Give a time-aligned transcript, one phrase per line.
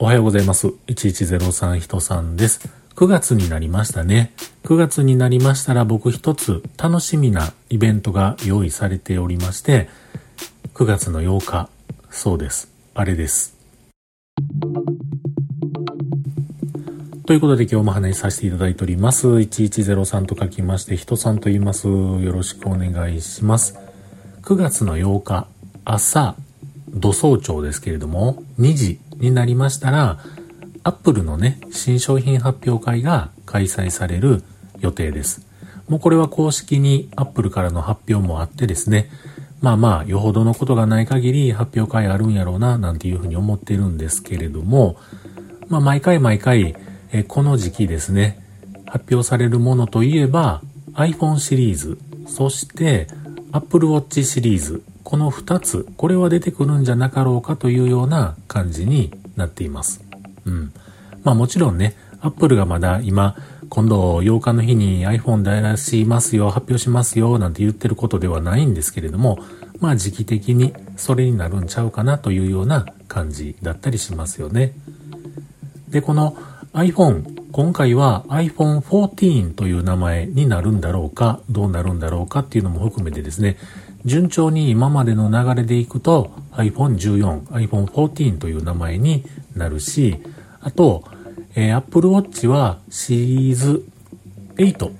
[0.00, 0.68] おはようございます。
[0.86, 2.70] 1103人さんです。
[2.94, 4.32] 9月になりましたね。
[4.62, 9.88] 9月になりましたら僕一つ楽しみなイベントが用意されておりまして、
[10.74, 11.68] 9月の8日、
[12.10, 12.70] そうです。
[12.94, 13.56] あれです。
[17.26, 19.26] ということで今日も話しさせていただいております。
[19.26, 21.88] 1103と書きまして、人さんと言います。
[21.88, 23.76] よろしくお願いします。
[24.42, 25.48] 9月の8日、
[25.84, 26.36] 朝、
[26.94, 30.18] 土早朝ですけれども、2時になりましたら、
[30.84, 34.42] アップルのね、新商品発表会が開催される
[34.80, 35.46] 予定です。
[35.88, 39.10] もうこれは公式にアップルからの発表もあってですね、
[39.60, 44.96] まあまあ、よほどのことがない限り発表会あるんやろうな、なんていうふうに思ってるんですけれども、
[45.68, 46.76] まあ毎回毎回、
[47.10, 48.38] えこの時期ですね、
[48.86, 50.62] 発表されるものといえば
[50.94, 53.06] iPhone シリーズ、そして
[53.52, 60.04] Apple Watch シリーズ、この2つ、これは出てくるんじゃなかろうかというような感じになっています。
[60.44, 60.70] うん。
[61.24, 63.34] まあもちろんね、Apple がまだ今、
[63.70, 69.38] 今度8日の日に iPhone 出しますよ、発表しますよ、なんて言ってることではないんですけれども、
[69.80, 74.74] まあ時期的にそれになるんちゃうかなというような感じだったりしますよね。
[75.88, 76.36] で、この
[76.72, 83.56] iPhone、今回は iPhone 14という名前になるんだろうか、どうなるんだろうかっていうのも含めてですね、
[84.04, 89.24] 順調に今までの流れでいくと iPhone14、iPhone 14という名前に
[89.56, 90.18] なるし、
[90.60, 91.04] あと、
[91.54, 93.84] えー、Apple Watch はシリーズ
[94.56, 94.92] 8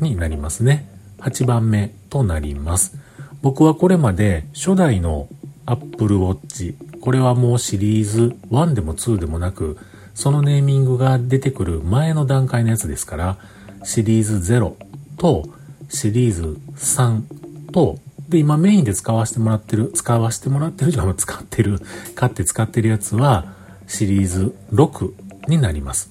[0.00, 0.88] になりますね。
[1.18, 2.96] 8番目となります。
[3.42, 5.28] 僕はこれまで初代の
[5.66, 9.78] Apple Watch、これはもうシリーズ1でも2でもなく、
[10.14, 13.38] そのネーミングが出てくる前の段階のやつですから、
[13.82, 14.74] シリーズ0
[15.18, 15.48] と
[15.88, 17.98] シリーズ3と、
[18.28, 21.80] で、今メインで使わせてもらってる、使わせてもらってるじゃん、使ってる、
[22.14, 23.52] 買って使ってるやつは、
[23.86, 25.12] シリーズ6
[25.48, 26.10] になります。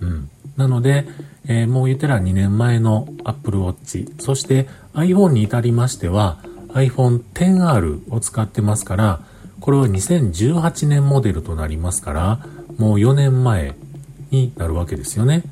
[0.00, 0.30] うん。
[0.56, 1.06] なので、
[1.46, 6.38] えー、もう言ったら2年前の Apple Watch、そして iPhone に至りましては
[6.68, 9.20] iPhone XR を使ってますから、
[9.60, 12.46] これは2018年モデルとなりますから、
[12.80, 13.74] もう4年前
[14.30, 15.42] になるわけですよね。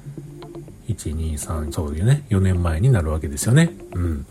[0.89, 2.25] 1、2、3、そうよね。
[2.31, 3.71] 4年前になるわけですよね。
[3.93, 4.27] うん。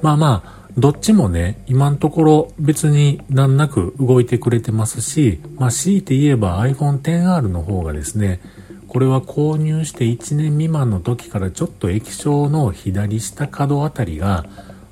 [0.00, 8.40] まあまあ、どっちもね、今のところ別に難なく動いてくれてますし、まあ強いて言えば iPhone XR の方がですね、
[8.86, 14.46] これは購入して1年未満の時からちょっと液晶の左下角あたりが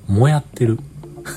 [0.07, 0.77] もやってる。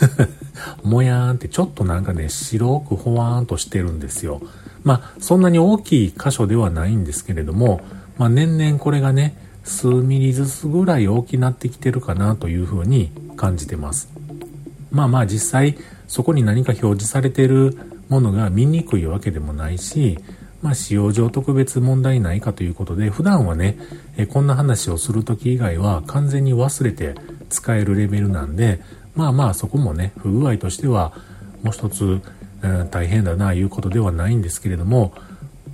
[0.82, 4.42] もやーんってちょっとなんかね、白くほわーんとしてるんですよ。
[4.84, 7.80] まあ、そんなに大きい箇所ではないんですけれども、
[8.18, 14.08] まあ、年々これがね、数ミリずつぐらい大きなってきてるかなというふうに感じてます。
[14.90, 15.76] まあまあ実際
[16.06, 17.78] そこに何か表示されてる
[18.08, 20.18] ものが見にくいわけでもないし、
[20.60, 23.78] まあ使用上特別問題ないかということで、普段はね、
[24.16, 27.14] えこんな話をするとき以外は完全に忘れて
[27.48, 28.80] 使えるレベルなんで、
[29.14, 31.14] まあまあそこもね、不具合としては
[31.62, 32.20] もう一つ、
[32.90, 35.12] 大変だな、いうことではないんですけれども、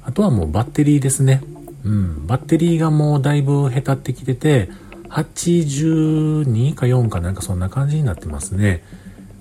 [0.02, 1.42] あとはもうバッテリーですね。
[1.84, 4.70] うん、バッテリーがもうだいぶへたってきてて、
[5.10, 8.82] 82か4かなんかそんな感じになってますね。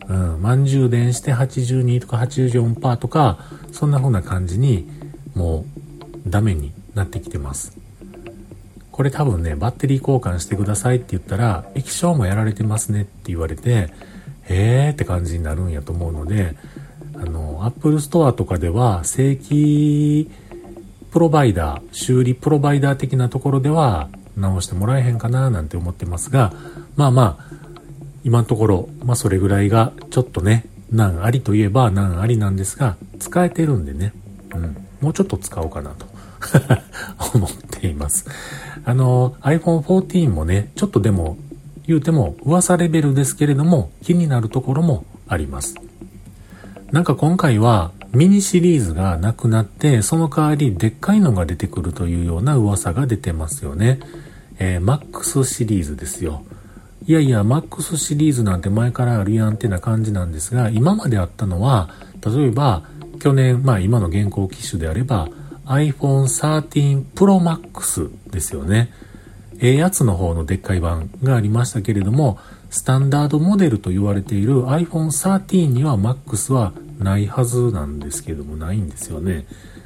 [0.08, 3.40] うん、満充電して82とか84%とか、
[3.72, 4.90] そんな風な感じに
[5.36, 5.66] も
[6.26, 7.78] うダメになってきてます。
[8.92, 13.94] これ多分ね、バッテリー交換してくださいって言ったら、液晶もやられてますねって言われて、
[14.44, 16.56] へーって感じになるんやと思うので、
[17.58, 20.30] の、アップルストアとかでは正規
[21.12, 26.54] プロバイダー、修理プロバイダー的なところでは直してもらえへんかななんて思ってますが、
[26.96, 27.58] まあまあ、
[28.24, 34.14] 今のところ、まあそれぐらいがちょっとね、難ありといえば難ありなんですが、使えてるんでね、
[34.54, 36.06] うん、もうちょっと使おうかなと
[37.36, 38.26] 思っています。
[38.86, 41.38] あの、iPhone 14もね、ちょっとでも
[41.88, 45.76] 言うても噂レベルですけれども気になるところもあります。
[46.92, 54.00] なんか今回はミニシリーズがなくなって、その代わりでっかいのが出てくるというような噂が出てますよね。
[54.60, 56.44] えー、マックスシリーズですよ。
[57.06, 61.90] いやいや、マックスシリーズなんて前からあるやんってな感じなんですが、今まであったのは、
[62.26, 62.84] 例えば、
[63.20, 65.28] 去年、まあ今の現行機種であれば、
[65.66, 68.90] iPhone 13 Pro Max ですよね。
[69.60, 79.46] ええやつの方のでっかい版がありましたけれども、スタンダードモデルと言われている iPhone 13には MAX はないはずなんですけども、ないんですよね。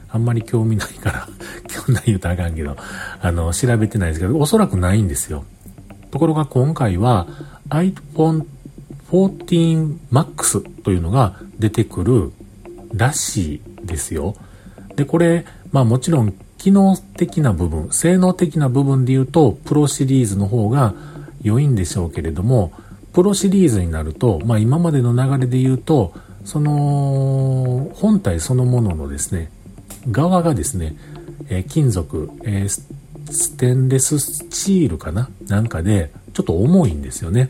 [0.09, 1.27] あんまり興味ないから
[1.69, 2.75] 興味ない言うとあかんけど、
[3.21, 5.45] あの、調べてないですけど、おそらくないんですよ。
[6.09, 7.27] ところが今回は
[7.69, 8.45] iPhone
[9.09, 12.31] 14 Max というのが出てくる
[12.93, 14.35] らしいですよ。
[14.95, 20.93] で、これ、まあもちろん機能的な部分、性能的な部分で言うと、プロシリーズの方が
[21.41, 22.71] 良いんでしょうけれども、
[23.13, 26.13] プロシリーズになると、まあ今までの流れで言うと、
[26.45, 29.51] その、本体そのもののですね、
[30.09, 30.95] 側がですね、
[31.49, 35.29] え、金属、え、ステンレススチールかな？
[35.47, 37.49] なんかで、ちょっと重いんですよね。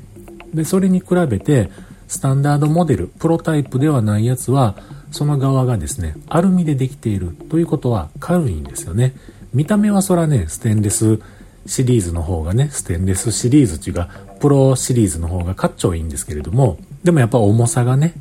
[0.54, 1.70] で、それに比べて、
[2.08, 4.76] スタンダードモデル、プロタイプではないやつは、
[5.12, 9.14] その側がですね、アルミでできているということは軽いんですよね。
[9.54, 11.20] 見た目はそらね、ステンレス
[11.66, 14.10] シリーズの方がね、ステンレスシリーズっていうか、
[14.40, 18.14] プロシリーズの方がかっちょいいんですけれども、でもやっぱ重さがね、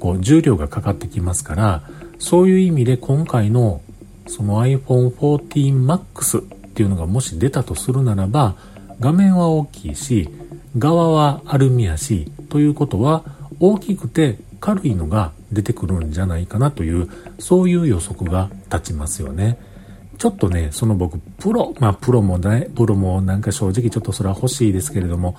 [0.00, 1.82] こう重量がかかってきますから、
[2.18, 3.80] そういう意味で今回の
[4.26, 6.42] その iPhone 14 Max っ
[6.74, 8.54] ていうのがもし出たとするならば、
[9.00, 10.28] 画面は大きいし、
[10.78, 13.24] 側はアルミやし、ということは
[13.60, 17.08] 大きくて軽いのが出てくるんじゃないかなという、
[17.38, 19.58] そういう予測が立ちますよね。
[20.18, 25.36] ちょっとね、その僕、プロ、まあプロもね、プロもなんか正直ちょっとそれは欲しいですけれども、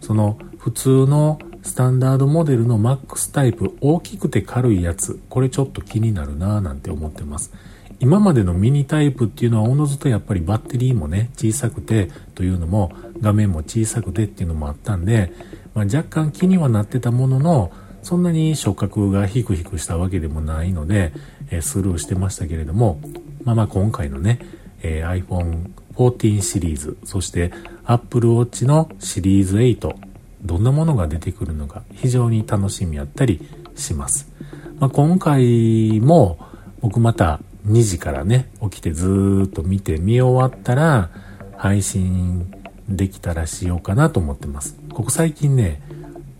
[0.00, 7.52] その普通のスタンダードモデルの MAX タイプ、大きくて軽いやつ、これちょっと気になるなぁなんて思ってます。
[7.98, 15.32] 今までのミニタイプっていうのはおのずとやっぱりバッテリーもね、小さくてというのも画面も小さくてっていうのもあったんで、
[15.74, 17.72] まあ、若干気にはなってたものの、
[18.06, 21.12] そんなに触覚がヒクヒクしたわけでもないので、
[21.50, 23.00] え、スルーしてましたけれども、
[23.42, 24.38] まあまあ今回のね、
[24.80, 27.50] え、iPhone 14シリーズ、そして
[27.84, 29.96] Apple Watch のシリーズ8、
[30.44, 33.44] どんなものが出てくるのか非常に楽しみやったり
[33.74, 34.30] します。
[34.78, 36.38] まあ、今回も
[36.82, 41.10] 僕また2時からね、起きてずっと見て見終わったら
[41.56, 42.54] 配信
[42.88, 44.78] できたらしようかなと思ってます。
[44.92, 45.82] ここ最近ね、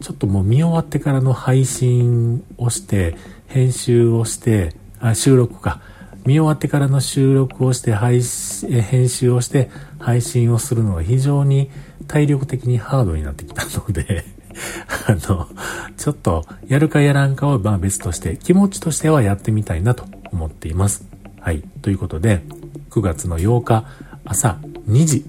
[0.00, 3.16] ちょっともう見終わってからの配信をして、
[3.46, 5.80] 編集をして、あ、収録か。
[6.26, 9.70] 見終わってからの収録をして配信、編集をして
[10.00, 11.70] 配信をするのが非常に
[12.08, 14.24] 体力的にハードになってきたので
[15.06, 15.48] あの、
[15.96, 21.06] ちょっとやるかやらんかはまあ別として気持ちとしてはやってみたいなと思っています。
[21.40, 21.62] はい。
[21.82, 22.42] ということで、
[22.90, 23.84] 9月の8日
[24.24, 24.58] 朝
[24.88, 25.26] 2時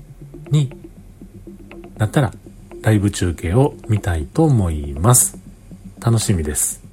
[0.50, 0.76] に
[1.98, 2.34] なったら
[2.88, 5.38] ライブ中継を見たいと思います。
[6.00, 6.87] 楽しみです。